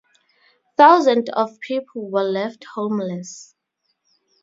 [0.77, 3.53] Thousands of people were left homeless.